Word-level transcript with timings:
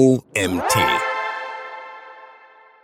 OMT. 0.00 0.74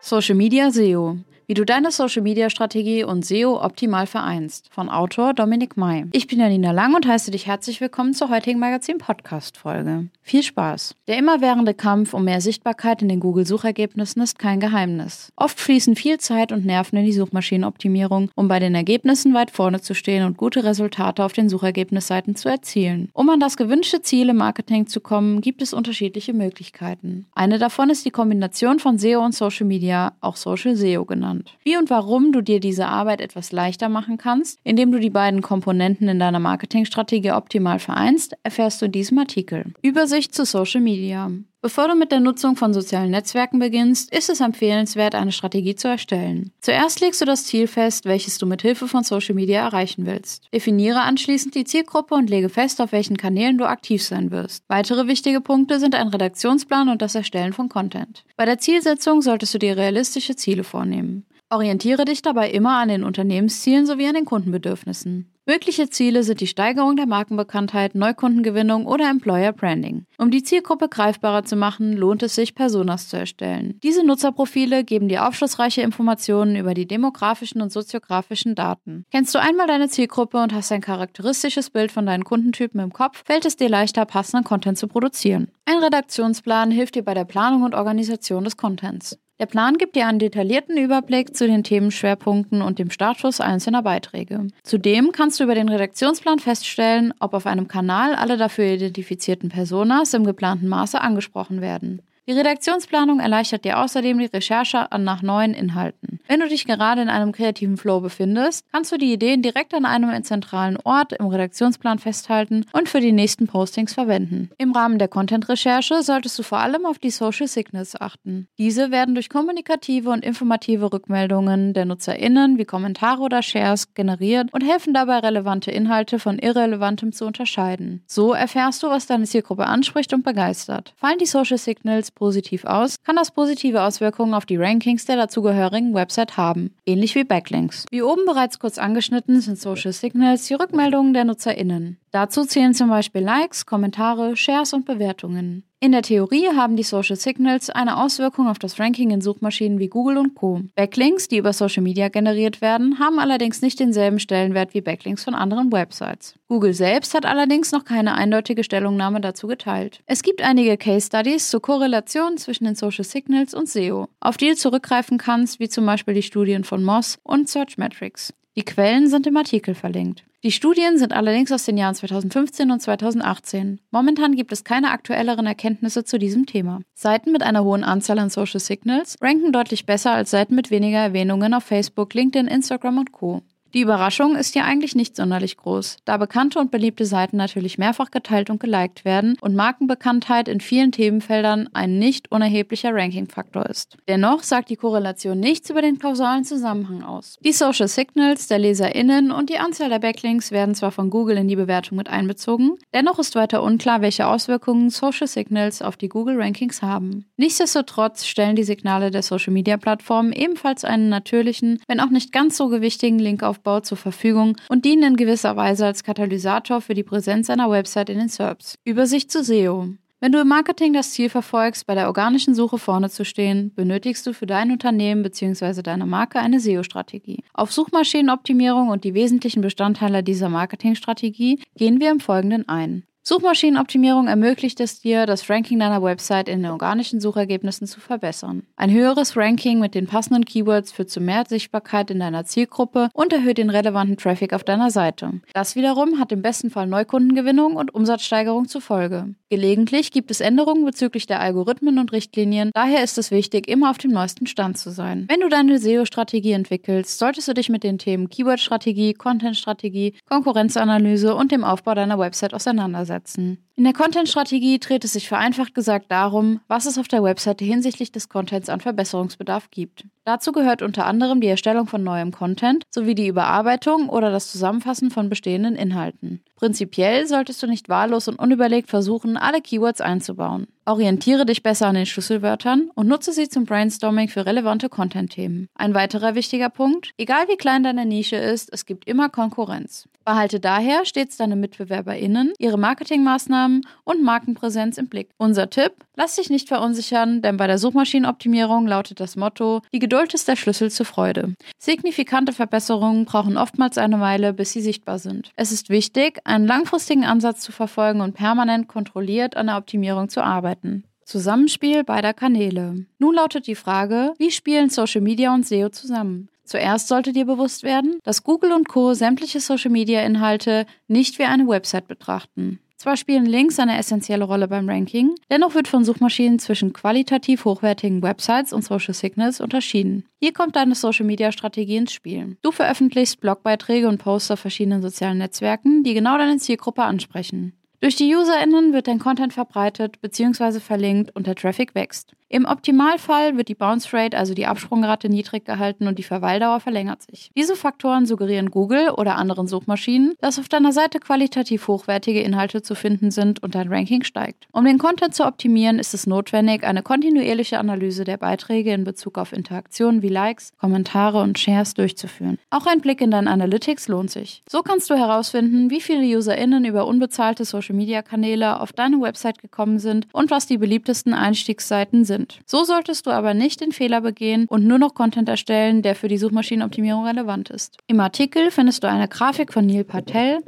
Social 0.03 0.37
Media 0.37 0.71
SEO. 0.71 1.17
Wie 1.49 1.55
du 1.55 1.65
deine 1.65 1.93
Social 1.93 2.23
Media 2.23 2.51
Strategie 2.51 3.05
und 3.05 3.25
SEO 3.25 3.63
optimal 3.63 4.09
vereinst. 4.09 4.69
Von 4.73 4.89
Autor 4.89 5.33
Dominik 5.33 5.77
May. 5.77 6.07
Ich 6.11 6.27
bin 6.27 6.41
Janina 6.41 6.73
Lang 6.73 6.97
und 6.97 7.07
heiße 7.07 7.31
dich 7.31 7.47
herzlich 7.47 7.81
willkommen 7.81 8.15
zur 8.15 8.31
heutigen 8.31 8.59
Magazin 8.59 8.99
Podcast 8.99 9.57
Folge. 9.57 10.09
Viel 10.23 10.43
Spaß. 10.43 10.97
Der 11.07 11.19
immerwährende 11.19 11.73
Kampf 11.73 12.15
um 12.15 12.25
mehr 12.25 12.41
Sichtbarkeit 12.41 13.01
in 13.01 13.09
den 13.09 13.21
Google 13.21 13.47
Suchergebnissen 13.47 14.23
ist 14.23 14.41
kein 14.41 14.59
Geheimnis. 14.59 15.31
Oft 15.37 15.61
fließen 15.61 15.95
viel 15.95 16.19
Zeit 16.19 16.51
und 16.51 16.67
Nerven 16.67 16.99
in 16.99 17.05
die 17.05 17.13
Suchmaschinenoptimierung, 17.13 18.29
um 18.35 18.49
bei 18.49 18.59
den 18.59 18.75
Ergebnissen 18.75 19.33
weit 19.33 19.53
vorne 19.53 19.81
zu 19.81 19.95
stehen 19.95 20.25
und 20.25 20.37
gute 20.37 20.65
Resultate 20.65 21.23
auf 21.23 21.33
den 21.33 21.49
Suchergebnisseiten 21.49 22.35
zu 22.35 22.49
erzielen. 22.49 23.09
Um 23.13 23.31
an 23.31 23.39
das 23.39 23.57
gewünschte 23.57 24.03
Ziel 24.03 24.31
im 24.31 24.39
Marketing 24.39 24.89
zu 24.89 24.99
kommen, 24.99 25.43
gibt 25.43 25.63
es 25.63 25.73
unterschiedliche 25.73 26.33
Möglichkeiten. 26.33 27.27
Eine 27.37 27.61
davon 27.61 27.89
ist 27.89 28.05
die 28.05 28.11
Kombination 28.11 28.81
von 28.81 28.99
SEO 28.99 29.25
und 29.25 29.33
Social 29.33 29.67
Media, 29.67 30.13
auch 30.21 30.35
Social 30.35 30.75
SEO 30.75 31.05
genannt 31.05 31.36
genannt. 31.37 31.57
Wie 31.63 31.77
und 31.77 31.91
warum 31.91 32.33
du 32.33 32.41
dir 32.41 32.61
diese 32.61 32.87
Arbeit 32.87 33.21
etwas 33.21 33.53
leichter 33.53 33.89
machen 33.89 34.19
kannst, 34.19 34.59
indem 34.65 34.93
du 34.93 35.01
die 35.01 35.11
beiden 35.11 35.43
Komponenten 35.43 36.09
in 36.09 36.19
deiner 36.19 36.41
Marketingstrategie 36.41 37.33
optimal 37.33 37.79
vereinst, 37.79 38.37
erfährst 38.43 38.81
du 38.81 38.87
in 38.87 38.93
diesem 38.93 39.19
Artikel. 39.19 39.73
Übersicht 39.83 40.35
zu 40.35 40.45
Social 40.45 40.81
Media. 40.81 41.31
Bevor 41.67 41.89
du 41.89 41.97
mit 41.97 42.13
der 42.13 42.21
Nutzung 42.21 42.55
von 42.55 42.73
sozialen 42.73 43.11
Netzwerken 43.11 43.59
beginnst, 43.59 44.15
ist 44.15 44.31
es 44.31 44.39
empfehlenswert, 44.39 45.17
eine 45.17 45.33
Strategie 45.33 45.75
zu 45.75 45.89
erstellen. 45.89 46.53
Zuerst 46.61 47.01
legst 47.01 47.21
du 47.21 47.25
das 47.25 47.45
Ziel 47.45 47.67
fest, 47.67 48.05
welches 48.05 48.39
du 48.39 48.47
mit 48.47 48.63
Hilfe 48.63 48.87
von 48.87 49.03
Social 49.03 49.35
Media 49.35 49.65
erreichen 49.65 50.07
willst. 50.07 50.45
Definiere 50.55 51.01
anschließend 51.01 51.57
die 51.57 51.65
Zielgruppe 51.65 52.15
und 52.15 52.31
lege 52.31 52.51
fest, 52.51 52.81
auf 52.81 52.93
welchen 52.93 53.17
Kanälen 53.17 53.59
du 53.59 53.65
aktiv 53.65 54.01
sein 54.05 54.31
wirst. 54.31 54.63
Weitere 54.69 55.09
wichtige 55.09 55.41
Punkte 55.41 55.81
sind 55.81 55.97
ein 55.97 56.07
Redaktionsplan 56.07 56.89
und 56.89 57.03
das 57.03 57.17
Erstellen 57.17 57.53
von 57.53 57.69
Content. 57.69 58.23
Bei 58.37 58.45
der 58.45 58.59
Zielsetzung 58.59 59.21
solltest 59.21 59.53
du 59.55 59.59
dir 59.59 59.77
realistische 59.77 60.37
Ziele 60.37 60.63
vornehmen. 60.63 61.27
Orientiere 61.51 62.05
dich 62.05 62.23
dabei 62.23 62.49
immer 62.49 62.79
an 62.79 62.91
den 62.91 63.03
Unternehmenszielen 63.03 63.87
sowie 63.87 64.07
an 64.07 64.15
den 64.15 64.25
Kundenbedürfnissen. 64.25 65.33
Mögliche 65.49 65.89
Ziele 65.89 66.25
sind 66.25 66.41
die 66.41 66.49
Steigerung 66.49 66.97
der 66.97 67.07
Markenbekanntheit, 67.07 67.95
Neukundengewinnung 67.95 68.85
oder 68.85 69.09
Employer 69.09 69.53
Branding. 69.53 70.05
Um 70.19 70.33
die 70.33 70.43
Zielgruppe 70.43 70.89
greifbarer 70.89 71.45
zu 71.45 71.55
machen, 71.55 71.93
lohnt 71.93 72.25
es 72.25 72.35
sich, 72.35 72.57
Personas 72.57 73.09
zu 73.09 73.17
erstellen. 73.17 73.79
Diese 73.85 74.05
Nutzerprofile 74.05 74.83
geben 74.83 75.07
dir 75.07 75.25
aufschlussreiche 75.25 75.83
Informationen 75.83 76.57
über 76.57 76.75
die 76.75 76.89
demografischen 76.89 77.63
und 77.63 77.71
soziografischen 77.71 78.57
Daten. 78.57 79.05
Kennst 79.13 79.37
du 79.37 79.41
einmal 79.41 79.69
deine 79.69 79.89
Zielgruppe 79.89 80.43
und 80.43 80.53
hast 80.53 80.73
ein 80.73 80.81
charakteristisches 80.81 81.71
Bild 81.71 81.93
von 81.93 82.07
deinen 82.07 82.25
Kundentypen 82.25 82.81
im 82.81 82.93
Kopf, 82.93 83.23
fällt 83.25 83.45
es 83.45 83.55
dir 83.55 83.69
leichter, 83.69 84.05
passenden 84.05 84.43
Content 84.43 84.79
zu 84.79 84.89
produzieren. 84.89 85.53
Ein 85.65 85.79
Redaktionsplan 85.79 86.73
hilft 86.73 86.97
dir 86.97 87.05
bei 87.05 87.15
der 87.15 87.25
Planung 87.25 87.63
und 87.63 87.77
Organisation 87.77 88.43
des 88.43 88.57
Contents. 88.57 89.17
Der 89.39 89.45
Plan 89.47 89.77
gibt 89.77 89.97
dir 89.97 90.07
einen 90.07 90.19
detaillierten 90.19 90.79
Überblick 90.79 91.37
zu 91.37 91.47
den 91.47 91.63
Themenschwerpunkten 91.63 92.63
und 92.63 92.79
dem 92.79 92.91
Status 92.91 93.39
einzelner 93.39 93.83
Beiträge. 93.83 94.49
Zudem 94.63 95.13
kannst 95.13 95.39
du 95.39 95.45
über 95.45 95.55
den 95.55 95.69
Redaktionsplan 95.69 96.39
feststellen, 96.39 97.13
ob 97.21 97.35
auf 97.35 97.45
einem 97.45 97.69
Kanal 97.69 98.15
alle 98.15 98.39
dafür 98.39 98.65
identifizierten 98.65 99.51
Personas 99.51 100.15
im 100.15 100.25
geplanten 100.25 100.69
Maße 100.69 100.99
angesprochen 100.99 101.61
werden. 101.61 102.01
Die 102.29 102.33
Redaktionsplanung 102.33 103.21
erleichtert 103.21 103.65
dir 103.65 103.79
außerdem 103.79 104.19
die 104.19 104.25
Recherche 104.25 104.89
nach 104.99 105.23
neuen 105.23 105.55
Inhalten. 105.55 106.19
Wenn 106.27 106.41
du 106.41 106.49
dich 106.49 106.67
gerade 106.67 107.01
in 107.01 107.09
einem 107.09 107.31
kreativen 107.31 107.77
Flow 107.77 108.01
befindest, 108.01 108.65
kannst 108.73 108.91
du 108.91 108.97
die 108.97 109.13
Ideen 109.13 109.43
direkt 109.43 109.73
an 109.75 109.85
einem 109.85 110.25
zentralen 110.25 110.77
Ort 110.83 111.13
im 111.13 111.27
Redaktionsplan 111.27 112.01
festhalten 112.01 112.65
und 112.73 112.89
für 112.89 112.99
die 112.99 113.13
nächsten 113.13 113.47
Postings 113.47 113.95
verwenden. 113.95 114.51
Im 114.59 114.73
Rahmen 114.73 114.99
der 114.99 115.07
Content-Recherche 115.07 116.03
solltest 116.03 116.37
du 116.37 116.43
vor 116.43 116.59
allem 116.59 116.85
auf 116.85 116.99
die 116.99 117.11
Social 117.11 117.47
Signals 117.47 118.01
achten. 118.01 118.49
Diese 118.59 118.91
werden 118.91 119.15
durch 119.15 119.29
kommunikative 119.29 120.11
und 120.11 120.25
informative 120.25 120.93
Rückmeldungen 120.93 121.75
der 121.75 121.85
NutzerInnen 121.85 122.59
wie 122.59 122.65
Kommentare 122.65 123.23
oder 123.23 123.41
Shares 123.41 123.95
generiert 123.95 124.53
und 124.53 124.65
helfen 124.65 124.95
dabei, 124.95 125.21
relevante 125.21 125.71
Inhalte 125.71 126.19
von 126.19 126.41
irrelevantem 126.41 127.13
zu 127.13 127.25
unterscheiden. 127.25 128.03
So 128.09 128.33
erfährst 128.33 128.83
du, 128.83 128.89
was 128.89 129.07
deine 129.07 129.27
Zielgruppe 129.27 129.67
anspricht 129.67 130.13
und 130.13 130.25
begeistert. 130.25 130.93
Fallen 130.97 131.19
die 131.19 131.27
Social 131.27 131.59
Signals 131.59 132.11
positiv 132.17 132.65
aus, 132.65 132.97
kann 133.05 133.15
das 133.15 133.31
positive 133.31 133.83
Auswirkungen 133.83 134.35
auf 134.35 134.45
die 134.45 134.57
Rankings 134.57 135.05
der 135.05 135.15
dazugehörigen 135.15 135.95
Website 135.95 136.37
haben, 136.37 136.75
ähnlich 136.85 137.15
wie 137.15 137.23
Backlinks. 137.23 137.85
Wie 137.93 138.03
oben 138.03 138.25
bereits 138.27 138.59
kurz 138.59 138.79
angeschnitten 138.79 139.41
sind 139.41 139.61
Social 139.61 139.93
Signals 139.93 140.49
die 140.49 140.55
Rückmeldungen 140.55 141.15
der 141.15 141.25
NutzerInnen. 141.25 141.99
Dazu 142.11 142.45
zählen 142.45 142.75
zum 142.75 142.89
Beispiel 142.89 143.23
Likes, 143.23 143.67
Kommentare, 143.67 144.37
Shares 144.37 144.73
und 144.73 144.85
Bewertungen. 144.85 145.63
In 145.79 145.93
der 145.93 146.01
Theorie 146.01 146.49
haben 146.57 146.75
die 146.75 146.83
Social 146.83 147.17
Signals 147.17 147.69
eine 147.69 147.99
Auswirkung 147.99 148.49
auf 148.49 148.59
das 148.59 148.81
Ranking 148.81 149.11
in 149.11 149.21
Suchmaschinen 149.21 149.79
wie 149.79 149.89
Google 149.89 150.17
und 150.17 150.35
Co. 150.35 150.63
Backlinks, 150.75 151.29
die 151.29 151.37
über 151.37 151.53
Social 151.53 151.83
Media 151.83 152.09
generiert 152.09 152.63
werden, 152.63 152.99
haben 152.99 153.19
allerdings 153.19 153.61
nicht 153.61 153.79
denselben 153.79 154.19
Stellenwert 154.19 154.73
wie 154.73 154.81
Backlinks 154.81 155.25
von 155.25 155.35
anderen 155.35 155.71
Websites. 155.71 156.35
Google 156.49 156.73
selbst 156.73 157.13
hat 157.13 157.27
allerdings 157.27 157.73
noch 157.73 157.85
keine 157.85 158.15
eindeutige 158.15 158.65
Stellungnahme 158.65 159.21
dazu 159.21 159.49
geteilt. 159.49 160.01
Es 160.07 160.23
gibt 160.23 160.41
einige 160.41 160.79
Case 160.79 161.09
Studies 161.09 161.51
zur 161.51 161.61
Korrelation 161.61 162.39
zwischen 162.39 162.65
den 162.65 162.75
Social 162.75 163.05
Signals 163.05 163.53
und 163.53 163.69
SEO, 163.69 164.09
auf 164.19 164.39
die 164.39 164.49
du 164.49 164.57
zurückgreifen 164.57 165.19
kannst, 165.19 165.61
wie 165.61 165.69
zum 165.69 165.85
Beispiel 165.85 166.15
die 166.15 166.23
Studien 166.23 166.65
von 166.65 166.83
Moss 166.83 167.19
und 167.23 167.51
Searchmetrics. 167.51 168.33
Die 168.59 168.65
Quellen 168.65 169.09
sind 169.09 169.27
im 169.27 169.37
Artikel 169.37 169.75
verlinkt. 169.75 170.25
Die 170.43 170.51
Studien 170.51 170.97
sind 170.97 171.13
allerdings 171.13 171.53
aus 171.53 171.67
den 171.67 171.77
Jahren 171.77 171.95
2015 171.95 172.71
und 172.71 172.81
2018. 172.81 173.81
Momentan 173.91 174.35
gibt 174.35 174.51
es 174.51 174.65
keine 174.65 174.93
aktuelleren 174.93 175.47
Erkenntnisse 175.47 176.05
zu 176.05 176.19
diesem 176.19 176.47
Thema. 176.47 176.81
Seiten 176.95 177.33
mit 177.33 177.43
einer 177.43 177.65
hohen 177.65 177.85
Anzahl 177.85 178.19
an 178.19 178.31
Social 178.31 178.61
Signals 178.61 179.17
ranken 179.21 179.53
deutlich 179.53 179.85
besser 179.85 180.13
als 180.13 180.31
Seiten 180.31 180.55
mit 180.55 180.71
weniger 180.71 180.99
Erwähnungen 180.99 181.53
auf 181.53 181.65
Facebook, 181.65 182.15
LinkedIn, 182.15 182.47
Instagram 182.47 182.97
und 182.99 183.13
Co. 183.13 183.43
Die 183.75 183.83
Überraschung 183.83 184.37
ist 184.37 184.55
ja 184.55 184.65
eigentlich 184.65 184.95
nicht 184.95 185.17
sonderlich 185.17 185.57
groß, 185.57 185.99
da 186.05 186.17
bekannte 186.17 186.59
und 186.61 186.71
beliebte 186.71 187.05
Seiten 187.05 187.37
natürlich 187.37 187.77
mehrfach 187.77 188.11
geteilt 188.11 188.49
und 188.49 188.61
geliked 188.61 189.05
werden 189.05 189.37
und 189.41 189.55
Markenbekanntheit 189.55 190.49
in 190.49 190.61
vielen 190.61 190.93
Themenfeldern 190.93 191.69
ein 191.75 191.99
nicht 191.99 192.31
unerheblicher 192.31 192.95
Rankingfaktor 192.95 193.67
ist. 193.67 193.99
Dennoch 194.09 194.45
sagt 194.45 194.71
die 194.71 194.77
Korrelation 194.77 195.41
nichts 195.41 195.69
über 195.69 195.83
den 195.83 195.99
kausalen 195.99 196.45
Zusammenhang 196.45 197.03
aus. 197.03 197.39
Die 197.45 197.53
Social 197.53 197.89
Signals 197.89 198.47
der 198.47 198.61
LeserInnen 198.61 199.31
und 199.31 199.51
die 199.51 199.59
Anzahl 199.59 199.91
der 199.91 199.99
Backlinks 199.99 200.53
werden 200.53 200.75
zwar 200.75 200.93
von 200.93 201.11
Google 201.11 201.37
in 201.37 201.49
die 201.49 201.57
Bewertung 201.57 201.99
mit 201.99 202.09
einbezogen, 202.09 202.79
dennoch 202.95 203.19
ist 203.19 203.35
weiter 203.35 203.63
unklar, 203.63 204.01
welche 204.01 204.27
Auswirkungen 204.27 204.91
Social 204.91 205.27
Signals 205.27 205.83
auf 205.83 205.99
die 205.99 206.09
Google 206.09 206.41
Rankings 206.41 206.81
haben. 206.83 207.27
Nichtsdestotrotz 207.37 208.25
stellen 208.25 208.57
die 208.57 208.65
Signale 208.65 209.11
der 209.11 209.23
Social 209.23 209.53
Media 209.53 209.77
Plattformen 209.77 210.33
ebenfalls 210.33 210.85
einen 210.85 211.11
natürlichen, 211.11 211.81
wenn 211.89 212.01
auch 212.01 212.11
nicht 212.11 212.33
ganz 212.33 212.57
so 212.57 212.69
gewichtigen 212.69 213.19
Linkaufbau 213.19 213.56
Aufbau 213.57 213.81
zur 213.81 213.97
Verfügung 213.97 214.57
und 214.69 214.85
dienen 214.85 215.03
in 215.03 215.17
gewisser 215.17 215.57
Weise 215.57 215.87
als 215.87 216.05
Katalysator 216.05 216.81
für 216.81 216.95
die 216.95 217.03
Präsenz 217.03 217.49
einer 217.49 217.71
Website 217.71 218.11
in 218.11 218.19
den 218.19 218.29
SERPs. 218.29 218.79
Übersicht 218.85 219.31
zu 219.31 219.43
SEO. 219.43 219.89
Wenn 220.21 220.33
du 220.33 220.41
im 220.41 220.49
Marketing 220.49 220.93
das 220.93 221.13
Ziel 221.13 221.29
verfolgst, 221.29 221.87
bei 221.87 221.95
der 221.95 222.07
organischen 222.07 222.55
Suche 222.55 222.79
vorne 222.79 223.11
zu 223.11 223.25
stehen, 223.25 223.73
benötigst 223.75 224.27
du 224.27 224.33
für 224.33 224.47
dein 224.47 224.71
Unternehmen 224.71 225.23
bzw. 225.23 225.83
deine 225.83 226.07
Marke 226.07 226.39
eine 226.39 226.61
SEO-Strategie. 226.61 227.45
Auf 227.53 227.73
Suchmaschinenoptimierung 227.73 228.89
und 228.89 229.05
die 229.05 229.15
wesentlichen 229.15 229.63
Bestandteile 229.63 230.23
dieser 230.23 230.49
Marketingstrategie 230.49 231.61
gehen 231.77 232.01
wir 232.01 232.11
im 232.11 232.21
Folgenden 232.21 232.69
ein. 232.69 233.05
Suchmaschinenoptimierung 233.29 234.29
ermöglicht 234.29 234.79
es 234.79 235.01
dir, 235.01 235.27
das 235.27 235.51
Ranking 235.51 235.81
deiner 235.81 236.01
Website 236.01 236.49
in 236.49 236.63
den 236.63 236.71
organischen 236.71 237.21
Suchergebnissen 237.21 237.89
zu 237.89 237.99
verbessern. 237.99 238.63
Ein 238.77 238.93
höheres 238.93 239.37
Ranking 239.37 239.81
mit 239.81 239.97
den 239.97 240.07
passenden 240.07 240.45
Keywords 240.45 240.93
führt 240.93 241.11
zu 241.11 241.21
mehr 241.21 241.43
Sichtbarkeit 241.45 242.13
in 242.13 242.21
deiner 242.21 242.45
Zielgruppe 242.45 243.09
und 243.15 243.33
erhöht 243.33 243.59
den 243.59 243.71
relevanten 243.71 244.17
Traffic 244.17 244.53
auf 244.53 244.63
deiner 244.63 244.93
Seite. 244.93 245.41
Das 245.55 245.75
wiederum 245.75 246.21
hat 246.21 246.31
im 246.31 246.41
besten 246.41 246.71
Fall 246.71 246.87
Neukundengewinnung 246.87 247.75
und 247.75 247.93
Umsatzsteigerung 247.93 248.69
zur 248.69 248.81
Folge. 248.81 249.35
Gelegentlich 249.49 250.11
gibt 250.11 250.33
es 250.33 250.41
Änderungen 250.41 250.85
bezüglich 250.85 251.27
der 251.27 251.39
Algorithmen 251.39 252.01
und 252.01 252.11
Richtlinien, 252.13 252.73
daher 252.75 253.05
ist 253.05 253.17
es 253.17 253.31
wichtig, 253.31 253.69
immer 253.69 253.91
auf 253.91 253.99
dem 253.99 254.11
neuesten 254.11 254.49
Stand 254.49 254.77
zu 254.77 254.91
sein. 254.91 255.27
Wenn 255.29 255.41
du 255.41 255.49
deine 255.49 255.79
SEO-Strategie 255.79 256.51
entwickelst, 256.51 257.17
solltest 257.19 257.47
du 257.47 257.55
dich 257.55 257.69
mit 257.69 257.85
den 257.85 257.99
Themen 257.99 258.29
Keyword-Strategie, 258.29 259.15
Content-Strategie, 259.15 260.15
Konkurrenzanalyse 260.29 261.37
und 261.37 261.53
dem 261.53 261.63
Aufbau 261.63 261.95
deiner 261.95 262.19
Website 262.19 262.55
auseinandersetzen. 262.55 263.66
In 263.79 263.85
der 263.85 263.93
Content-Strategie 263.93 264.79
dreht 264.79 265.05
es 265.05 265.13
sich 265.13 265.29
vereinfacht 265.29 265.75
gesagt 265.75 266.11
darum, 266.11 266.61
was 266.67 266.87
es 266.87 266.97
auf 266.97 267.09
der 267.09 267.23
Webseite 267.23 267.63
hinsichtlich 267.63 268.11
des 268.11 268.31
Contents 268.31 268.71
an 268.71 268.81
Verbesserungsbedarf 268.81 269.71
gibt. 269.71 270.07
Dazu 270.25 270.53
gehört 270.53 270.81
unter 270.81 271.05
anderem 271.05 271.43
die 271.43 271.49
Erstellung 271.49 271.87
von 271.87 272.03
neuem 272.03 272.33
Content 272.33 272.85
sowie 272.89 273.15
die 273.15 273.27
Überarbeitung 273.27 274.09
oder 274.09 274.31
das 274.31 274.51
Zusammenfassen 274.51 275.11
von 275.11 275.29
bestehenden 275.29 275.77
Inhalten. 275.77 276.43
Prinzipiell 276.57 277.27
solltest 277.27 277.63
du 277.63 277.67
nicht 277.67 277.91
wahllos 277.91 278.29
und 278.29 278.39
unüberlegt 278.39 278.89
versuchen, 278.89 279.37
alle 279.37 279.61
Keywords 279.61 280.01
einzubauen. 280.01 280.69
Orientiere 280.89 281.45
dich 281.45 281.65
besser 281.65 281.89
an 281.89 281.97
den 281.97 282.07
Schlüsselwörtern 282.07 282.91
und 282.95 283.09
nutze 283.09 283.33
sie 283.33 283.49
zum 283.49 283.65
Brainstorming 283.65 284.29
für 284.29 284.47
relevante 284.47 284.89
Content-Themen. 284.89 285.69
Ein 285.75 285.95
weiterer 285.95 286.37
wichtiger 286.37 286.71
Punkt, 286.71 287.11
egal 287.19 287.49
wie 287.49 287.57
klein 287.57 287.83
deine 287.83 288.07
Nische 288.07 288.37
ist, 288.37 288.73
es 288.73 288.87
gibt 288.87 289.09
immer 289.09 289.29
Konkurrenz. 289.29 290.09
Behalte 290.25 290.61
daher 290.61 291.05
stets 291.05 291.37
deine 291.37 291.57
MitbewerberInnen, 291.57 292.53
ihre 292.59 292.79
Marketingmaßnahmen 292.79 293.83
und 294.05 294.23
Markenpräsenz 294.23 294.99
im 294.99 295.09
Blick. 295.09 295.31
Unser 295.39 295.71
Tipp, 295.71 295.93
lass 296.17 296.37
dich 296.37 296.51
nicht 296.51 296.69
verunsichern, 296.69 297.43
denn 297.43 297.57
bei 297.57 297.67
der 297.67 297.79
Suchmaschinenoptimierung 297.79 298.87
lautet 298.87 299.21
das 299.21 299.37
Motto, 299.37 299.83
die 299.93 300.01
Geduld 300.01 300.35
ist 300.35 300.49
der 300.49 300.57
Schlüssel 300.57 300.91
zur 300.91 301.07
Freude. 301.07 301.55
Signifikante 301.79 302.53
Verbesserungen 302.53 303.25
brauchen 303.25 303.57
oftmals 303.57 303.99
eine 303.99 304.21
Weile, 304.21 304.53
bis 304.53 304.73
sie 304.73 304.81
sichtbar 304.81 305.19
sind. 305.19 305.51
Es 305.57 305.71
ist 305.71 305.91
wichtig, 305.91 306.41
einen 306.45 306.67
langfristigen 306.67 307.25
Ansatz 307.25 307.61
zu 307.61 307.71
verfolgen 307.71 308.21
und 308.21 308.35
permanent 308.35 308.89
kontrolliert 308.89 309.57
an 309.57 309.67
der 309.67 309.79
Optimierung 309.79 310.29
zu 310.29 310.43
arbeiten. 310.43 310.76
Zusammenspiel 311.25 312.05
beider 312.05 312.33
Kanäle. 312.33 313.07
Nun 313.19 313.35
lautet 313.35 313.67
die 313.67 313.75
Frage, 313.75 314.33
wie 314.39 314.51
spielen 314.51 314.91
Social 314.91 315.21
Media 315.21 315.53
und 315.53 315.67
SEO 315.67 315.89
zusammen? 315.89 316.49
Zuerst 316.67 317.09
sollte 317.09 317.33
dir 317.33 317.45
bewusst 317.45 317.85
werden, 317.85 318.19
dass 318.25 318.43
Google 318.43 318.73
und 318.73 318.89
Co. 318.89 319.15
sämtliche 319.15 319.61
Social-Media-Inhalte 319.61 320.87
nicht 321.07 321.39
wie 321.39 321.45
eine 321.45 321.69
Website 321.69 322.09
betrachten. 322.09 322.81
Zwar 322.97 323.17
spielen 323.17 323.45
Links 323.45 323.79
eine 323.79 323.99
essentielle 323.99 324.45
Rolle 324.45 324.69
beim 324.69 324.89
Ranking, 324.89 325.35
dennoch 325.51 325.75
wird 325.75 325.87
von 325.87 326.05
Suchmaschinen 326.05 326.59
zwischen 326.59 326.93
qualitativ 326.93 327.65
hochwertigen 327.65 328.23
Websites 328.23 328.73
und 328.73 328.83
Social 328.83 329.15
Signals 329.15 329.61
unterschieden. 329.61 330.25
Hier 330.41 330.53
kommt 330.53 330.77
deine 330.77 330.95
Social-Media-Strategie 330.95 331.97
ins 331.97 332.13
Spiel. 332.13 332.57
Du 332.63 332.73
veröffentlichst 332.73 333.41
Blogbeiträge 333.41 334.09
und 334.09 334.19
Posts 334.19 334.53
auf 334.53 334.61
verschiedenen 334.61 335.03
sozialen 335.03 335.39
Netzwerken, 335.39 336.05
die 336.05 336.15
genau 336.15 336.39
deine 336.39 336.57
Zielgruppe 336.57 337.03
ansprechen. 337.03 337.75
Durch 338.07 338.15
die 338.15 338.37
UserInnen 338.37 338.93
wird 338.93 339.09
dein 339.09 339.19
Content 339.19 339.53
verbreitet 339.53 340.21
bzw. 340.21 340.79
verlinkt 340.79 341.35
und 341.35 341.49
der 341.49 341.57
Traffic 341.57 341.97
wächst. 341.97 342.37
Im 342.49 342.65
Optimalfall 342.65 343.57
wird 343.57 343.67
die 343.67 343.75
Bounce 343.75 344.13
Rate, 344.13 344.39
also 344.39 344.55
die 344.55 344.67
Absprungrate, 344.67 345.29
niedrig 345.29 345.65
gehalten 345.65 346.07
und 346.07 346.17
die 346.17 346.23
Verweildauer 346.23 346.79
verlängert 346.79 347.23
sich. 347.23 347.51
Diese 347.57 347.75
Faktoren 347.75 348.25
suggerieren 348.25 348.71
Google 348.71 349.11
oder 349.11 349.35
anderen 349.35 349.67
Suchmaschinen, 349.67 350.35
dass 350.41 350.61
auf 350.61 350.69
deiner 350.69 350.93
Seite 350.93 351.19
qualitativ 351.19 351.89
hochwertige 351.89 352.41
Inhalte 352.43 352.83
zu 352.83 352.95
finden 352.95 353.33
sind 353.33 353.65
und 353.65 353.75
dein 353.75 353.93
Ranking 353.93 354.23
steigt. 354.23 354.69
Um 354.71 354.85
den 354.85 354.99
Content 354.99 355.35
zu 355.35 355.45
optimieren, 355.45 355.99
ist 355.99 356.15
es 356.15 356.29
notwendig, 356.29 356.85
eine 356.85 357.03
kontinuierliche 357.03 357.81
Analyse 357.81 358.23
der 358.23 358.37
Beiträge 358.37 358.93
in 358.93 359.03
Bezug 359.03 359.39
auf 359.39 359.53
Interaktionen 359.53 360.23
wie 360.23 360.29
Likes, 360.29 360.73
Kommentare 360.79 361.43
und 361.43 361.59
Shares 361.59 361.95
durchzuführen. 361.95 362.59
Auch 362.71 362.87
ein 362.87 363.01
Blick 363.01 363.21
in 363.21 363.33
dein 363.33 363.49
Analytics 363.49 364.07
lohnt 364.07 364.31
sich. 364.31 364.63
So 364.69 364.83
kannst 364.83 365.11
du 365.11 365.17
herausfinden, 365.17 365.91
wie 365.91 366.01
viele 366.01 366.37
UserInnen 366.37 366.85
über 366.85 367.09
unbezahlte 367.09 367.65
Social-Media-Kanäle 367.65 368.81
auf 368.81 368.93
deine 368.93 369.21
Website 369.21 369.61
gekommen 369.61 369.99
sind 369.99 370.29
und 370.33 370.53
was 370.53 370.69
die 370.69 370.79
beliebtesten 370.79 371.35
Einstiegsseiten 371.35 372.25
sind 372.25 372.36
sind. 372.37 372.61
So 372.67 372.85
solltest 372.85 373.27
du 373.27 373.31
aber 373.31 373.55
nicht 373.55 373.81
den 373.81 373.93
Fehler 373.93 374.21
begehen 374.21 374.67
und 374.69 374.87
nur 374.87 374.99
noch 374.99 375.15
Content 375.15 375.49
erstellen, 375.49 376.03
der 376.03 376.15
für 376.15 376.29
die 376.29 376.39
Suchmaschinenoptimierung 376.39 377.25
relevant 377.27 377.71
ist. 377.71 377.97
Im 378.07 378.21
Artikel 378.21 378.71
findest 378.71 379.03
du 379.03 379.09
eine 379.09 379.29
Grafik 379.29 379.73
von 379.73 379.87
Neil 379.87 380.05
Patel 380.05 380.59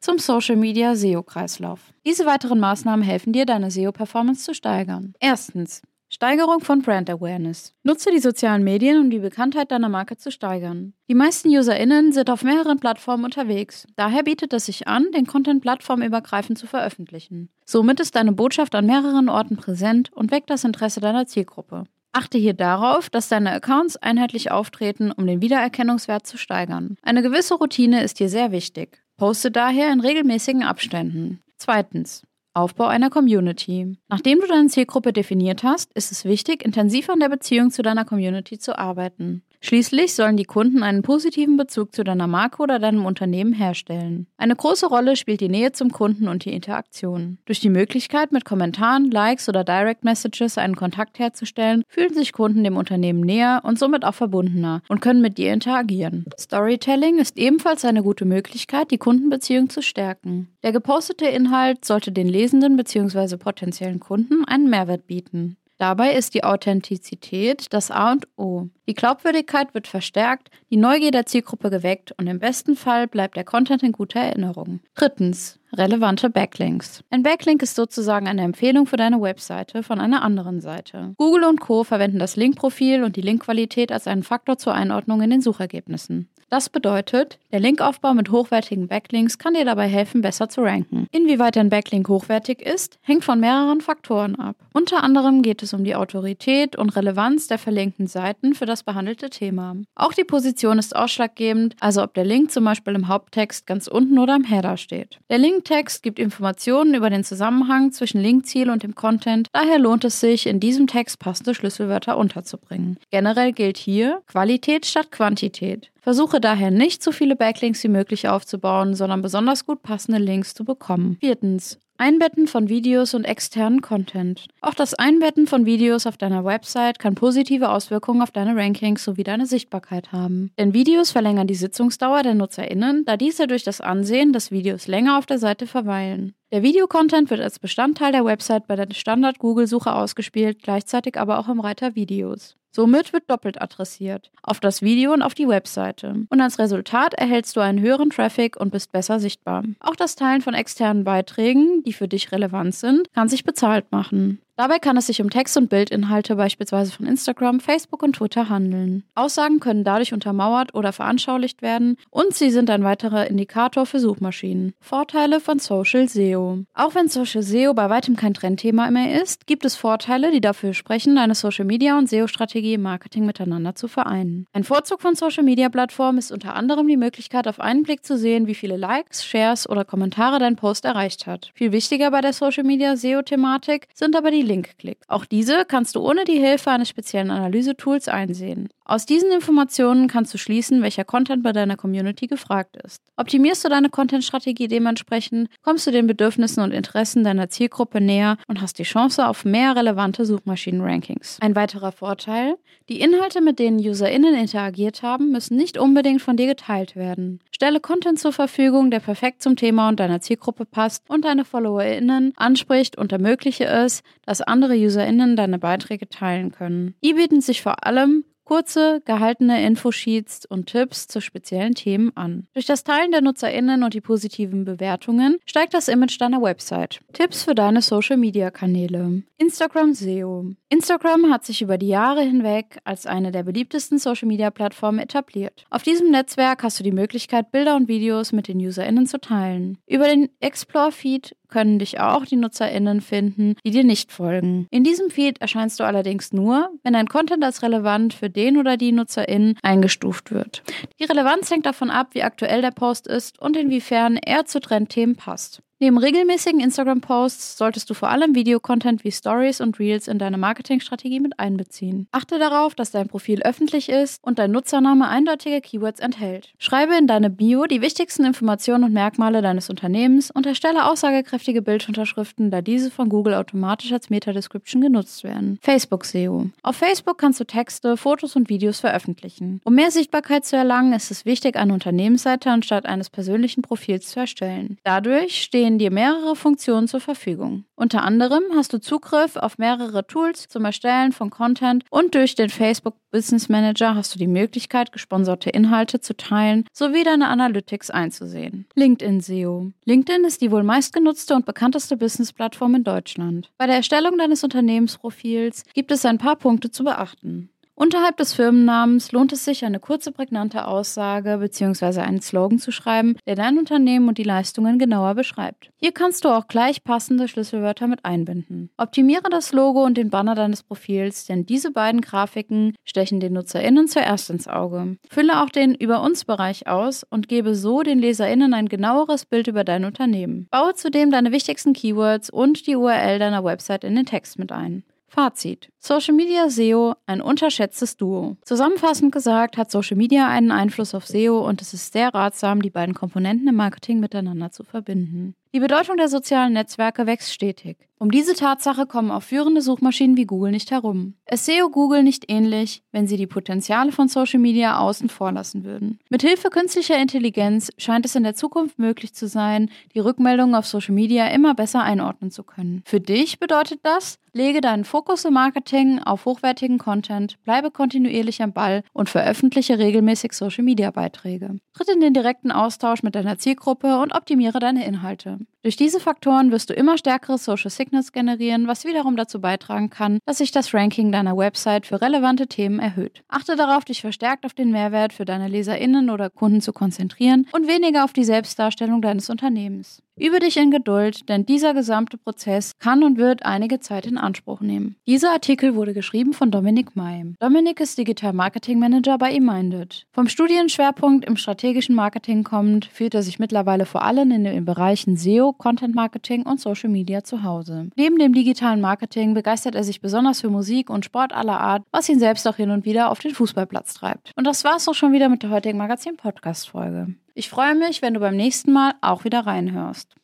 zum 0.00 0.18
Social 0.18 0.56
Media 0.56 0.94
SEO-Kreislauf. 0.94 1.80
Diese 2.06 2.26
weiteren 2.26 2.60
Maßnahmen 2.60 3.04
helfen 3.04 3.32
dir, 3.32 3.46
deine 3.46 3.70
SEO-Performance 3.70 4.44
zu 4.44 4.54
steigern. 4.54 5.14
Erstens. 5.20 5.82
Steigerung 6.10 6.60
von 6.60 6.80
Brand 6.80 7.10
Awareness. 7.10 7.74
Nutze 7.82 8.10
die 8.10 8.18
sozialen 8.18 8.64
Medien, 8.64 8.98
um 8.98 9.10
die 9.10 9.18
Bekanntheit 9.18 9.70
deiner 9.70 9.90
Marke 9.90 10.16
zu 10.16 10.30
steigern. 10.30 10.94
Die 11.08 11.14
meisten 11.14 11.48
UserInnen 11.50 12.12
sind 12.12 12.30
auf 12.30 12.42
mehreren 12.42 12.80
Plattformen 12.80 13.24
unterwegs. 13.24 13.86
Daher 13.94 14.22
bietet 14.22 14.54
es 14.54 14.66
sich 14.66 14.88
an, 14.88 15.06
den 15.12 15.26
Content 15.26 15.60
plattformübergreifend 15.60 16.58
zu 16.58 16.66
veröffentlichen. 16.66 17.50
Somit 17.66 18.00
ist 18.00 18.16
deine 18.16 18.32
Botschaft 18.32 18.74
an 18.74 18.86
mehreren 18.86 19.28
Orten 19.28 19.56
präsent 19.56 20.10
und 20.14 20.30
weckt 20.30 20.48
das 20.48 20.64
Interesse 20.64 21.00
deiner 21.00 21.26
Zielgruppe. 21.26 21.84
Achte 22.12 22.38
hier 22.38 22.54
darauf, 22.54 23.10
dass 23.10 23.28
deine 23.28 23.52
Accounts 23.52 23.96
einheitlich 23.96 24.50
auftreten, 24.50 25.12
um 25.12 25.26
den 25.26 25.42
Wiedererkennungswert 25.42 26.26
zu 26.26 26.38
steigern. 26.38 26.96
Eine 27.02 27.22
gewisse 27.22 27.54
Routine 27.54 28.02
ist 28.02 28.16
hier 28.16 28.30
sehr 28.30 28.50
wichtig. 28.50 29.02
Poste 29.18 29.50
daher 29.50 29.92
in 29.92 30.00
regelmäßigen 30.00 30.62
Abständen. 30.62 31.40
Zweitens. 31.58 32.22
Aufbau 32.58 32.86
einer 32.86 33.08
Community. 33.08 33.96
Nachdem 34.08 34.40
du 34.40 34.48
deine 34.48 34.66
Zielgruppe 34.66 35.12
definiert 35.12 35.62
hast, 35.62 35.92
ist 35.92 36.10
es 36.10 36.24
wichtig, 36.24 36.64
intensiv 36.64 37.08
an 37.08 37.20
der 37.20 37.28
Beziehung 37.28 37.70
zu 37.70 37.82
deiner 37.82 38.04
Community 38.04 38.58
zu 38.58 38.76
arbeiten. 38.76 39.42
Schließlich 39.60 40.14
sollen 40.14 40.36
die 40.36 40.44
Kunden 40.44 40.82
einen 40.82 41.02
positiven 41.02 41.56
Bezug 41.56 41.94
zu 41.94 42.04
deiner 42.04 42.26
Marke 42.26 42.62
oder 42.62 42.78
deinem 42.78 43.04
Unternehmen 43.04 43.52
herstellen. 43.52 44.26
Eine 44.36 44.54
große 44.54 44.86
Rolle 44.86 45.16
spielt 45.16 45.40
die 45.40 45.48
Nähe 45.48 45.72
zum 45.72 45.90
Kunden 45.90 46.28
und 46.28 46.44
die 46.44 46.52
Interaktion. 46.52 47.38
Durch 47.44 47.60
die 47.60 47.68
Möglichkeit, 47.68 48.30
mit 48.30 48.44
Kommentaren, 48.44 49.10
Likes 49.10 49.48
oder 49.48 49.64
Direct 49.64 50.04
Messages 50.04 50.58
einen 50.58 50.76
Kontakt 50.76 51.18
herzustellen, 51.18 51.82
fühlen 51.88 52.14
sich 52.14 52.32
Kunden 52.32 52.62
dem 52.62 52.76
Unternehmen 52.76 53.20
näher 53.20 53.62
und 53.64 53.78
somit 53.78 54.04
auch 54.04 54.14
verbundener 54.14 54.82
und 54.88 55.00
können 55.00 55.20
mit 55.20 55.38
dir 55.38 55.52
interagieren. 55.52 56.24
Storytelling 56.38 57.18
ist 57.18 57.36
ebenfalls 57.36 57.84
eine 57.84 58.02
gute 58.02 58.24
Möglichkeit, 58.24 58.90
die 58.90 58.98
Kundenbeziehung 58.98 59.70
zu 59.70 59.82
stärken. 59.82 60.48
Der 60.62 60.72
gepostete 60.72 61.26
Inhalt 61.26 61.84
sollte 61.84 62.12
den 62.12 62.28
Lesenden 62.28 62.76
bzw. 62.76 63.36
potenziellen 63.36 64.00
Kunden 64.00 64.44
einen 64.44 64.70
Mehrwert 64.70 65.06
bieten. 65.06 65.56
Dabei 65.78 66.12
ist 66.14 66.34
die 66.34 66.42
Authentizität 66.42 67.72
das 67.72 67.92
A 67.92 68.12
und 68.12 68.26
O. 68.36 68.68
Die 68.88 68.94
Glaubwürdigkeit 68.94 69.74
wird 69.74 69.86
verstärkt, 69.86 70.50
die 70.70 70.76
Neugier 70.76 71.12
der 71.12 71.26
Zielgruppe 71.26 71.70
geweckt 71.70 72.12
und 72.18 72.26
im 72.26 72.40
besten 72.40 72.74
Fall 72.74 73.06
bleibt 73.06 73.36
der 73.36 73.44
Content 73.44 73.84
in 73.84 73.92
guter 73.92 74.20
Erinnerung. 74.20 74.80
Drittens. 74.96 75.60
Relevante 75.76 76.30
Backlinks. 76.30 77.04
Ein 77.10 77.22
Backlink 77.22 77.62
ist 77.62 77.74
sozusagen 77.74 78.26
eine 78.26 78.42
Empfehlung 78.42 78.86
für 78.86 78.96
deine 78.96 79.20
Webseite 79.20 79.82
von 79.82 80.00
einer 80.00 80.22
anderen 80.22 80.60
Seite. 80.60 81.14
Google 81.18 81.44
und 81.44 81.60
Co. 81.60 81.84
verwenden 81.84 82.18
das 82.18 82.36
Linkprofil 82.36 83.04
und 83.04 83.16
die 83.16 83.20
Linkqualität 83.20 83.92
als 83.92 84.06
einen 84.06 84.22
Faktor 84.22 84.56
zur 84.56 84.74
Einordnung 84.74 85.20
in 85.20 85.30
den 85.30 85.42
Suchergebnissen. 85.42 86.28
Das 86.50 86.70
bedeutet, 86.70 87.38
der 87.52 87.60
Linkaufbau 87.60 88.14
mit 88.14 88.30
hochwertigen 88.30 88.88
Backlinks 88.88 89.36
kann 89.36 89.52
dir 89.52 89.66
dabei 89.66 89.86
helfen, 89.86 90.22
besser 90.22 90.48
zu 90.48 90.62
ranken. 90.62 91.06
Inwieweit 91.12 91.58
ein 91.58 91.68
Backlink 91.68 92.08
hochwertig 92.08 92.62
ist, 92.62 92.98
hängt 93.02 93.22
von 93.22 93.38
mehreren 93.38 93.82
Faktoren 93.82 94.34
ab. 94.36 94.56
Unter 94.72 95.02
anderem 95.02 95.42
geht 95.42 95.62
es 95.62 95.74
um 95.74 95.84
die 95.84 95.94
Autorität 95.94 96.76
und 96.76 96.96
Relevanz 96.96 97.48
der 97.48 97.58
verlinkten 97.58 98.06
Seiten 98.06 98.54
für 98.54 98.64
das 98.64 98.82
behandelte 98.82 99.28
Thema. 99.28 99.76
Auch 99.94 100.14
die 100.14 100.24
Position 100.24 100.78
ist 100.78 100.96
ausschlaggebend, 100.96 101.76
also 101.80 102.02
ob 102.02 102.14
der 102.14 102.24
Link 102.24 102.50
zum 102.50 102.64
Beispiel 102.64 102.94
im 102.94 103.08
Haupttext 103.08 103.66
ganz 103.66 103.86
unten 103.86 104.18
oder 104.18 104.34
im 104.34 104.44
Header 104.44 104.78
steht. 104.78 105.18
Der 105.28 105.38
Linktext 105.58 106.04
gibt 106.04 106.20
Informationen 106.20 106.94
über 106.94 107.10
den 107.10 107.24
Zusammenhang 107.24 107.90
zwischen 107.90 108.20
Linkziel 108.20 108.70
und 108.70 108.84
dem 108.84 108.94
Content, 108.94 109.48
daher 109.52 109.80
lohnt 109.80 110.04
es 110.04 110.20
sich, 110.20 110.46
in 110.46 110.60
diesem 110.60 110.86
Text 110.86 111.18
passende 111.18 111.52
Schlüsselwörter 111.52 112.16
unterzubringen. 112.16 112.96
Generell 113.10 113.52
gilt 113.52 113.76
hier 113.76 114.22
Qualität 114.28 114.86
statt 114.86 115.10
Quantität. 115.10 115.90
Versuche 116.00 116.40
daher 116.40 116.70
nicht 116.70 117.02
so 117.02 117.10
viele 117.10 117.34
Backlinks 117.34 117.82
wie 117.82 117.88
möglich 117.88 118.28
aufzubauen, 118.28 118.94
sondern 118.94 119.20
besonders 119.20 119.66
gut 119.66 119.82
passende 119.82 120.20
Links 120.20 120.54
zu 120.54 120.64
bekommen. 120.64 121.16
Viertens. 121.18 121.80
Einbetten 122.00 122.46
von 122.46 122.68
Videos 122.68 123.12
und 123.12 123.24
externen 123.24 123.82
Content. 123.82 124.46
Auch 124.60 124.74
das 124.74 124.94
Einbetten 124.94 125.48
von 125.48 125.66
Videos 125.66 126.06
auf 126.06 126.16
deiner 126.16 126.44
Website 126.44 127.00
kann 127.00 127.16
positive 127.16 127.70
Auswirkungen 127.70 128.22
auf 128.22 128.30
deine 128.30 128.54
Rankings 128.54 129.02
sowie 129.02 129.24
deine 129.24 129.46
Sichtbarkeit 129.46 130.12
haben. 130.12 130.52
Denn 130.58 130.74
Videos 130.74 131.10
verlängern 131.10 131.48
die 131.48 131.56
Sitzungsdauer 131.56 132.22
der 132.22 132.34
NutzerInnen, 132.34 133.04
da 133.04 133.16
diese 133.16 133.48
durch 133.48 133.64
das 133.64 133.80
Ansehen 133.80 134.32
des 134.32 134.52
Videos 134.52 134.86
länger 134.86 135.18
auf 135.18 135.26
der 135.26 135.38
Seite 135.38 135.66
verweilen. 135.66 136.34
Der 136.52 136.62
Videocontent 136.62 137.30
wird 137.30 137.40
als 137.40 137.58
Bestandteil 137.58 138.12
der 138.12 138.24
Website 138.24 138.68
bei 138.68 138.76
der 138.76 138.86
Standard-Google-Suche 138.94 139.92
ausgespielt, 139.92 140.62
gleichzeitig 140.62 141.18
aber 141.18 141.40
auch 141.40 141.48
im 141.48 141.58
Reiter 141.58 141.96
Videos. 141.96 142.57
Somit 142.70 143.12
wird 143.12 143.30
doppelt 143.30 143.60
adressiert, 143.60 144.30
auf 144.42 144.60
das 144.60 144.82
Video 144.82 145.12
und 145.12 145.22
auf 145.22 145.34
die 145.34 145.48
Webseite. 145.48 146.26
Und 146.28 146.40
als 146.40 146.58
Resultat 146.58 147.14
erhältst 147.14 147.56
du 147.56 147.60
einen 147.60 147.80
höheren 147.80 148.10
Traffic 148.10 148.56
und 148.56 148.70
bist 148.70 148.92
besser 148.92 149.20
sichtbar. 149.20 149.64
Auch 149.80 149.96
das 149.96 150.16
Teilen 150.16 150.42
von 150.42 150.54
externen 150.54 151.04
Beiträgen, 151.04 151.82
die 151.84 151.92
für 151.92 152.08
dich 152.08 152.30
relevant 152.32 152.74
sind, 152.74 153.12
kann 153.14 153.28
sich 153.28 153.44
bezahlt 153.44 153.90
machen. 153.90 154.40
Dabei 154.58 154.80
kann 154.80 154.96
es 154.96 155.06
sich 155.06 155.22
um 155.22 155.30
Text- 155.30 155.56
und 155.56 155.70
Bildinhalte 155.70 156.34
beispielsweise 156.34 156.90
von 156.90 157.06
Instagram, 157.06 157.60
Facebook 157.60 158.02
und 158.02 158.16
Twitter 158.16 158.48
handeln. 158.48 159.04
Aussagen 159.14 159.60
können 159.60 159.84
dadurch 159.84 160.12
untermauert 160.12 160.74
oder 160.74 160.92
veranschaulicht 160.92 161.62
werden 161.62 161.96
und 162.10 162.34
sie 162.34 162.50
sind 162.50 162.68
ein 162.68 162.82
weiterer 162.82 163.28
Indikator 163.28 163.86
für 163.86 164.00
Suchmaschinen. 164.00 164.74
Vorteile 164.80 165.38
von 165.38 165.60
Social 165.60 166.08
SEO. 166.08 166.64
Auch 166.74 166.96
wenn 166.96 167.06
Social 167.06 167.44
SEO 167.44 167.72
bei 167.72 167.88
weitem 167.88 168.16
kein 168.16 168.34
Trendthema 168.34 168.90
mehr 168.90 169.22
ist, 169.22 169.46
gibt 169.46 169.64
es 169.64 169.76
Vorteile, 169.76 170.32
die 170.32 170.40
dafür 170.40 170.74
sprechen, 170.74 171.18
eine 171.18 171.36
Social 171.36 171.64
Media 171.64 171.96
und 171.96 172.08
SEO-Strategie 172.08 172.74
im 172.74 172.82
Marketing 172.82 173.26
miteinander 173.26 173.76
zu 173.76 173.86
vereinen. 173.86 174.44
Ein 174.52 174.64
Vorzug 174.64 175.00
von 175.00 175.14
Social 175.14 175.44
Media 175.44 175.68
Plattformen 175.68 176.18
ist 176.18 176.32
unter 176.32 176.56
anderem 176.56 176.88
die 176.88 176.96
Möglichkeit, 176.96 177.46
auf 177.46 177.60
einen 177.60 177.84
Blick 177.84 178.04
zu 178.04 178.18
sehen, 178.18 178.48
wie 178.48 178.56
viele 178.56 178.76
Likes, 178.76 179.24
Shares 179.24 179.68
oder 179.68 179.84
Kommentare 179.84 180.40
dein 180.40 180.56
Post 180.56 180.84
erreicht 180.84 181.28
hat. 181.28 181.52
Viel 181.54 181.70
wichtiger 181.70 182.10
bei 182.10 182.22
der 182.22 182.32
Social 182.32 182.64
Media 182.64 182.96
SEO-Thematik 182.96 183.86
sind 183.94 184.16
aber 184.16 184.32
die 184.32 184.47
Link 184.48 184.78
klickst. 184.78 185.08
Auch 185.08 185.24
diese 185.24 185.64
kannst 185.64 185.94
du 185.94 186.00
ohne 186.00 186.24
die 186.24 186.40
Hilfe 186.40 186.70
eines 186.70 186.88
speziellen 186.88 187.30
Analysetools 187.30 188.08
einsehen. 188.08 188.68
Aus 188.84 189.04
diesen 189.04 189.30
Informationen 189.30 190.08
kannst 190.08 190.32
du 190.32 190.38
schließen, 190.38 190.80
welcher 190.80 191.04
Content 191.04 191.42
bei 191.42 191.52
deiner 191.52 191.76
Community 191.76 192.26
gefragt 192.26 192.76
ist. 192.82 193.02
Optimierst 193.16 193.62
du 193.62 193.68
deine 193.68 193.90
Content-Strategie 193.90 194.66
dementsprechend, 194.66 195.50
kommst 195.62 195.86
du 195.86 195.90
den 195.90 196.06
Bedürfnissen 196.06 196.62
und 196.62 196.72
Interessen 196.72 197.22
deiner 197.22 197.50
Zielgruppe 197.50 198.00
näher 198.00 198.38
und 198.46 198.62
hast 198.62 198.78
die 198.78 198.84
Chance 198.84 199.28
auf 199.28 199.44
mehr 199.44 199.76
relevante 199.76 200.24
Suchmaschinen-Rankings. 200.24 201.36
Ein 201.42 201.54
weiterer 201.54 201.92
Vorteil, 201.92 202.56
die 202.88 203.00
Inhalte, 203.00 203.42
mit 203.42 203.58
denen 203.58 203.78
UserInnen 203.78 204.34
interagiert 204.34 205.02
haben, 205.02 205.32
müssen 205.32 205.58
nicht 205.58 205.76
unbedingt 205.76 206.22
von 206.22 206.38
dir 206.38 206.46
geteilt 206.46 206.96
werden. 206.96 207.40
Stelle 207.60 207.80
Content 207.80 208.20
zur 208.20 208.32
Verfügung, 208.32 208.92
der 208.92 209.00
perfekt 209.00 209.42
zum 209.42 209.56
Thema 209.56 209.88
und 209.88 209.98
deiner 209.98 210.20
Zielgruppe 210.20 210.64
passt 210.64 211.02
und 211.10 211.24
deine 211.24 211.44
FollowerInnen 211.44 212.32
anspricht 212.36 212.96
und 212.96 213.10
ermögliche 213.10 213.64
es, 213.64 214.04
dass 214.24 214.40
andere 214.40 214.74
UserInnen 214.76 215.34
deine 215.34 215.58
Beiträge 215.58 216.08
teilen 216.08 216.52
können. 216.52 216.94
Die 217.02 217.14
bieten 217.14 217.40
sich 217.40 217.60
vor 217.60 217.84
allem 217.84 218.22
kurze, 218.48 219.02
gehaltene 219.04 219.62
Infosheets 219.62 220.46
und 220.46 220.70
Tipps 220.70 221.06
zu 221.06 221.20
speziellen 221.20 221.74
Themen 221.74 222.16
an. 222.16 222.46
Durch 222.54 222.64
das 222.64 222.82
Teilen 222.82 223.10
der 223.10 223.20
NutzerInnen 223.20 223.82
und 223.82 223.92
die 223.92 224.00
positiven 224.00 224.64
Bewertungen 224.64 225.36
steigt 225.44 225.74
das 225.74 225.86
Image 225.86 226.18
deiner 226.18 226.40
Website. 226.40 227.00
Tipps 227.12 227.42
für 227.42 227.54
deine 227.54 227.82
Social-Media-Kanäle. 227.82 229.22
Instagram 229.36 229.92
SEO. 229.92 230.46
Instagram 230.70 231.30
hat 231.30 231.44
sich 231.44 231.60
über 231.60 231.76
die 231.76 231.88
Jahre 231.88 232.22
hinweg 232.22 232.78
als 232.84 233.04
eine 233.04 233.32
der 233.32 233.42
beliebtesten 233.42 233.98
Social-Media-Plattformen 233.98 234.98
etabliert. 234.98 235.66
Auf 235.68 235.82
diesem 235.82 236.10
Netzwerk 236.10 236.62
hast 236.62 236.78
du 236.78 236.84
die 236.84 236.90
Möglichkeit, 236.92 237.52
Bilder 237.52 237.76
und 237.76 237.86
Videos 237.86 238.32
mit 238.32 238.48
den 238.48 238.60
UserInnen 238.60 239.06
zu 239.06 239.20
teilen. 239.20 239.76
Über 239.86 240.06
den 240.06 240.30
Explore-Feed 240.40 241.36
können 241.48 241.78
dich 241.78 242.00
auch 242.00 242.24
die 242.24 242.36
NutzerInnen 242.36 243.00
finden, 243.00 243.54
die 243.64 243.70
dir 243.70 243.84
nicht 243.84 244.12
folgen. 244.12 244.66
In 244.70 244.84
diesem 244.84 245.10
Feed 245.10 245.40
erscheinst 245.40 245.80
du 245.80 245.84
allerdings 245.84 246.32
nur, 246.32 246.70
wenn 246.82 246.92
dein 246.92 247.08
Content 247.08 247.42
als 247.42 247.62
relevant 247.62 248.14
für 248.14 248.30
den 248.30 248.56
oder 248.56 248.76
die 248.76 248.92
NutzerInnen 248.92 249.56
eingestuft 249.62 250.30
wird. 250.30 250.62
Die 250.98 251.04
Relevanz 251.04 251.50
hängt 251.50 251.66
davon 251.66 251.90
ab, 251.90 252.08
wie 252.12 252.22
aktuell 252.22 252.62
der 252.62 252.70
Post 252.70 253.06
ist 253.06 253.38
und 253.40 253.56
inwiefern 253.56 254.16
er 254.16 254.44
zu 254.44 254.60
Trendthemen 254.60 255.16
passt. 255.16 255.62
Neben 255.80 255.96
regelmäßigen 255.96 256.58
Instagram-Posts 256.58 257.56
solltest 257.56 257.88
du 257.88 257.94
vor 257.94 258.08
allem 258.08 258.34
Videocontent 258.34 259.04
wie 259.04 259.12
Stories 259.12 259.60
und 259.60 259.78
Reels 259.78 260.08
in 260.08 260.18
deine 260.18 260.36
Marketingstrategie 260.36 261.20
mit 261.20 261.38
einbeziehen. 261.38 262.08
Achte 262.10 262.40
darauf, 262.40 262.74
dass 262.74 262.90
dein 262.90 263.06
Profil 263.06 263.42
öffentlich 263.42 263.88
ist 263.88 264.18
und 264.24 264.40
dein 264.40 264.50
Nutzername 264.50 265.06
eindeutige 265.06 265.60
Keywords 265.60 266.00
enthält. 266.00 266.52
Schreibe 266.58 266.96
in 266.96 267.06
deine 267.06 267.30
Bio 267.30 267.66
die 267.66 267.80
wichtigsten 267.80 268.24
Informationen 268.24 268.82
und 268.82 268.92
Merkmale 268.92 269.40
deines 269.40 269.70
Unternehmens 269.70 270.32
und 270.32 270.46
erstelle 270.46 270.84
aussagekräftige 270.84 271.62
Bildunterschriften, 271.62 272.50
da 272.50 272.60
diese 272.60 272.90
von 272.90 273.08
Google 273.08 273.34
automatisch 273.34 273.92
als 273.92 274.10
Meta-Description 274.10 274.82
genutzt 274.82 275.22
werden. 275.22 275.60
Facebook 275.62 276.04
SEO. 276.04 276.46
Auf 276.64 276.74
Facebook 276.74 277.18
kannst 277.18 277.38
du 277.38 277.44
Texte, 277.44 277.96
Fotos 277.96 278.34
und 278.34 278.48
Videos 278.48 278.80
veröffentlichen. 278.80 279.60
Um 279.62 279.76
mehr 279.76 279.92
Sichtbarkeit 279.92 280.44
zu 280.44 280.56
erlangen, 280.56 280.92
ist 280.92 281.12
es 281.12 281.24
wichtig, 281.24 281.54
eine 281.54 281.72
Unternehmensseite 281.72 282.50
anstatt 282.50 282.84
eines 282.84 283.10
persönlichen 283.10 283.62
Profils 283.62 284.08
zu 284.08 284.18
erstellen. 284.18 284.78
Dadurch 284.82 285.40
stehen 285.40 285.67
stehen 285.68 285.78
dir 285.78 285.90
mehrere 285.90 286.34
Funktionen 286.34 286.88
zur 286.88 287.00
Verfügung. 287.00 287.66
Unter 287.76 288.02
anderem 288.02 288.42
hast 288.54 288.72
du 288.72 288.80
Zugriff 288.80 289.36
auf 289.36 289.58
mehrere 289.58 290.06
Tools 290.06 290.48
zum 290.48 290.64
Erstellen 290.64 291.12
von 291.12 291.28
Content 291.28 291.84
und 291.90 292.14
durch 292.14 292.34
den 292.34 292.48
Facebook 292.48 292.94
Business 293.10 293.50
Manager 293.50 293.94
hast 293.94 294.14
du 294.14 294.18
die 294.18 294.28
Möglichkeit, 294.28 294.92
gesponserte 294.92 295.50
Inhalte 295.50 296.00
zu 296.00 296.16
teilen 296.16 296.64
sowie 296.72 297.04
deine 297.04 297.28
Analytics 297.28 297.90
einzusehen. 297.90 298.66
LinkedIn 298.76 299.20
SEO. 299.20 299.72
LinkedIn 299.84 300.24
ist 300.24 300.40
die 300.40 300.50
wohl 300.50 300.62
meistgenutzte 300.62 301.34
und 301.34 301.44
bekannteste 301.44 301.98
Business-Plattform 301.98 302.76
in 302.76 302.84
Deutschland. 302.84 303.50
Bei 303.58 303.66
der 303.66 303.76
Erstellung 303.76 304.16
deines 304.16 304.44
Unternehmensprofils 304.44 305.64
gibt 305.74 305.90
es 305.90 306.06
ein 306.06 306.16
paar 306.16 306.36
Punkte 306.36 306.70
zu 306.70 306.82
beachten. 306.82 307.50
Unterhalb 307.80 308.16
des 308.16 308.34
Firmennamens 308.34 309.12
lohnt 309.12 309.32
es 309.32 309.44
sich, 309.44 309.64
eine 309.64 309.78
kurze, 309.78 310.10
prägnante 310.10 310.66
Aussage 310.66 311.38
bzw. 311.38 312.00
einen 312.00 312.20
Slogan 312.20 312.58
zu 312.58 312.72
schreiben, 312.72 313.14
der 313.24 313.36
dein 313.36 313.56
Unternehmen 313.56 314.08
und 314.08 314.18
die 314.18 314.24
Leistungen 314.24 314.80
genauer 314.80 315.14
beschreibt. 315.14 315.70
Hier 315.76 315.92
kannst 315.92 316.24
du 316.24 316.30
auch 316.30 316.48
gleich 316.48 316.82
passende 316.82 317.28
Schlüsselwörter 317.28 317.86
mit 317.86 318.04
einbinden. 318.04 318.70
Optimiere 318.78 319.30
das 319.30 319.52
Logo 319.52 319.84
und 319.84 319.96
den 319.96 320.10
Banner 320.10 320.34
deines 320.34 320.64
Profils, 320.64 321.26
denn 321.26 321.46
diese 321.46 321.70
beiden 321.70 322.00
Grafiken 322.00 322.74
stechen 322.82 323.20
den 323.20 323.34
NutzerInnen 323.34 323.86
zuerst 323.86 324.28
ins 324.28 324.48
Auge. 324.48 324.96
Fülle 325.08 325.40
auch 325.40 325.50
den 325.50 325.76
Über 325.76 326.02
uns 326.02 326.24
Bereich 326.24 326.66
aus 326.66 327.04
und 327.08 327.28
gebe 327.28 327.54
so 327.54 327.84
den 327.84 328.00
LeserInnen 328.00 328.54
ein 328.54 328.68
genaueres 328.68 329.24
Bild 329.24 329.46
über 329.46 329.62
dein 329.62 329.84
Unternehmen. 329.84 330.48
Baue 330.50 330.74
zudem 330.74 331.12
deine 331.12 331.30
wichtigsten 331.30 331.74
Keywords 331.74 332.28
und 332.28 332.66
die 332.66 332.74
URL 332.74 333.20
deiner 333.20 333.44
Website 333.44 333.84
in 333.84 333.94
den 333.94 334.06
Text 334.06 334.36
mit 334.36 334.50
ein. 334.50 334.82
Fazit. 335.08 335.70
Social 335.78 336.14
Media 336.14 336.50
SEO 336.50 336.94
ein 337.06 337.20
unterschätztes 337.20 337.96
Duo. 337.96 338.36
Zusammenfassend 338.42 339.10
gesagt 339.10 339.56
hat 339.56 339.70
Social 339.70 339.96
Media 339.96 340.28
einen 340.28 340.50
Einfluss 340.50 340.94
auf 340.94 341.06
SEO 341.06 341.46
und 341.46 341.62
es 341.62 341.72
ist 341.72 341.92
sehr 341.92 342.12
ratsam, 342.14 342.60
die 342.60 342.70
beiden 342.70 342.94
Komponenten 342.94 343.48
im 343.48 343.56
Marketing 343.56 344.00
miteinander 344.00 344.50
zu 344.50 344.64
verbinden. 344.64 345.34
Die 345.54 345.60
Bedeutung 345.60 345.96
der 345.96 346.08
sozialen 346.08 346.52
Netzwerke 346.52 347.06
wächst 347.06 347.32
stetig. 347.32 347.88
Um 348.00 348.12
diese 348.12 348.34
Tatsache 348.34 348.86
kommen 348.86 349.10
auch 349.10 349.24
führende 349.24 349.60
Suchmaschinen 349.60 350.16
wie 350.16 350.24
Google 350.24 350.52
nicht 350.52 350.70
herum. 350.70 351.14
Es 351.24 351.46
SEO 351.46 351.68
Google 351.68 352.04
nicht 352.04 352.30
ähnlich, 352.30 352.82
wenn 352.92 353.08
sie 353.08 353.16
die 353.16 353.26
Potenziale 353.26 353.90
von 353.90 354.06
Social 354.06 354.38
Media 354.38 354.78
außen 354.78 355.08
vor 355.08 355.32
lassen 355.32 355.64
würden. 355.64 355.98
Mithilfe 356.08 356.48
künstlicher 356.48 356.96
Intelligenz 356.96 357.72
scheint 357.76 358.06
es 358.06 358.14
in 358.14 358.22
der 358.22 358.34
Zukunft 358.34 358.78
möglich 358.78 359.14
zu 359.14 359.26
sein, 359.26 359.68
die 359.94 359.98
Rückmeldungen 359.98 360.54
auf 360.54 360.66
Social 360.66 360.94
Media 360.94 361.26
immer 361.28 361.54
besser 361.54 361.82
einordnen 361.82 362.30
zu 362.30 362.44
können. 362.44 362.82
Für 362.84 363.00
dich 363.00 363.40
bedeutet 363.40 363.80
das, 363.82 364.20
lege 364.32 364.60
deinen 364.60 364.84
Fokus 364.84 365.24
im 365.24 365.32
Marketing 365.32 365.98
auf 365.98 366.24
hochwertigen 366.24 366.78
Content, 366.78 367.42
bleibe 367.42 367.72
kontinuierlich 367.72 368.42
am 368.42 368.52
Ball 368.52 368.84
und 368.92 369.08
veröffentliche 369.08 369.78
regelmäßig 369.78 370.34
Social 370.34 370.62
Media 370.62 370.92
Beiträge. 370.92 371.58
Tritt 371.74 371.88
in 371.88 372.00
den 372.00 372.14
direkten 372.14 372.52
Austausch 372.52 373.02
mit 373.02 373.16
deiner 373.16 373.38
Zielgruppe 373.38 373.98
und 373.98 374.14
optimiere 374.14 374.60
deine 374.60 374.86
Inhalte. 374.86 375.37
awesome. 375.40 375.57
Durch 375.62 375.74
diese 375.74 375.98
Faktoren 375.98 376.52
wirst 376.52 376.70
du 376.70 376.74
immer 376.74 376.96
stärkere 376.98 377.36
Social 377.36 377.70
Signals 377.70 378.12
generieren, 378.12 378.68
was 378.68 378.84
wiederum 378.84 379.16
dazu 379.16 379.40
beitragen 379.40 379.90
kann, 379.90 380.20
dass 380.24 380.38
sich 380.38 380.52
das 380.52 380.72
Ranking 380.72 381.10
deiner 381.10 381.36
Website 381.36 381.84
für 381.84 382.00
relevante 382.00 382.46
Themen 382.46 382.78
erhöht. 382.78 383.24
Achte 383.26 383.56
darauf, 383.56 383.84
dich 383.84 384.00
verstärkt 384.00 384.46
auf 384.46 384.54
den 384.54 384.70
Mehrwert 384.70 385.12
für 385.12 385.24
deine 385.24 385.48
LeserInnen 385.48 386.10
oder 386.10 386.30
Kunden 386.30 386.60
zu 386.60 386.72
konzentrieren 386.72 387.48
und 387.50 387.66
weniger 387.66 388.04
auf 388.04 388.12
die 388.12 388.24
Selbstdarstellung 388.24 389.02
deines 389.02 389.30
Unternehmens. 389.30 390.00
Übe 390.20 390.40
dich 390.40 390.56
in 390.56 390.72
Geduld, 390.72 391.28
denn 391.28 391.46
dieser 391.46 391.74
gesamte 391.74 392.18
Prozess 392.18 392.72
kann 392.80 393.04
und 393.04 393.18
wird 393.18 393.44
einige 393.44 393.78
Zeit 393.78 394.04
in 394.04 394.18
Anspruch 394.18 394.60
nehmen. 394.60 394.96
Dieser 395.06 395.30
Artikel 395.30 395.76
wurde 395.76 395.94
geschrieben 395.94 396.32
von 396.32 396.50
Dominik 396.50 396.96
May. 396.96 397.34
Dominik 397.38 397.78
ist 397.78 397.98
Digital 397.98 398.32
Marketing 398.32 398.80
Manager 398.80 399.16
bei 399.16 399.32
eMinded. 399.32 400.06
Vom 400.10 400.28
Studienschwerpunkt 400.28 401.24
im 401.24 401.36
strategischen 401.36 401.94
Marketing 401.94 402.42
kommend, 402.42 402.86
fühlt 402.86 403.14
er 403.14 403.22
sich 403.22 403.38
mittlerweile 403.38 403.86
vor 403.86 404.02
allem 404.02 404.32
in 404.32 404.42
den 404.42 404.64
Bereichen 404.64 405.16
SEO, 405.16 405.47
Content 405.52 405.94
Marketing 405.94 406.42
und 406.42 406.60
Social 406.60 406.90
Media 406.90 407.24
zu 407.24 407.42
Hause. 407.42 407.88
Neben 407.96 408.18
dem 408.18 408.34
digitalen 408.34 408.80
Marketing 408.80 409.32
begeistert 409.32 409.74
er 409.74 409.84
sich 409.84 410.00
besonders 410.00 410.40
für 410.40 410.50
Musik 410.50 410.90
und 410.90 411.04
Sport 411.04 411.32
aller 411.32 411.60
Art, 411.60 411.84
was 411.90 412.08
ihn 412.08 412.18
selbst 412.18 412.46
auch 412.46 412.56
hin 412.56 412.70
und 412.70 412.84
wieder 412.84 413.10
auf 413.10 413.20
den 413.20 413.34
Fußballplatz 413.34 413.94
treibt. 413.94 414.32
Und 414.36 414.44
das 414.44 414.64
war's 414.64 414.88
auch 414.88 414.94
schon 414.94 415.12
wieder 415.12 415.28
mit 415.28 415.42
der 415.42 415.50
heutigen 415.50 415.78
Magazin-Podcast-Folge. 415.78 417.14
Ich 417.34 417.48
freue 417.48 417.76
mich, 417.76 418.02
wenn 418.02 418.14
du 418.14 418.20
beim 418.20 418.34
nächsten 418.34 418.72
Mal 418.72 418.94
auch 419.00 419.22
wieder 419.22 419.46
reinhörst. 419.46 420.16